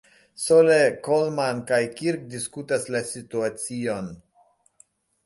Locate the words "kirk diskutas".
1.99-2.87